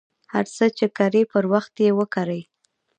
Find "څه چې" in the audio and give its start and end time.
0.55-0.85